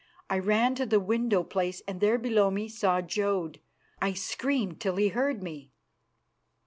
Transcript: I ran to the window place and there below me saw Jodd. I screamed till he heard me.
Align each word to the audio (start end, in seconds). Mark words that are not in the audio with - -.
I 0.31 0.39
ran 0.39 0.73
to 0.73 0.87
the 0.87 0.99
window 0.99 1.43
place 1.43 1.83
and 1.87 2.01
there 2.01 2.17
below 2.17 2.49
me 2.49 2.67
saw 2.67 3.01
Jodd. 3.01 3.59
I 4.01 4.13
screamed 4.13 4.79
till 4.81 4.95
he 4.95 5.09
heard 5.09 5.43
me. 5.43 5.73